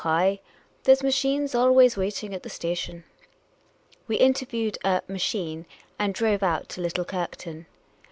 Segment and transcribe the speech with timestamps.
[0.03, 0.39] I" Oh, a\',
[0.85, 3.03] there 's machines always waitiiiij^ at the station."
[4.07, 5.67] We interviewed a "machine"
[5.99, 7.67] and drove out to Little Kirkton.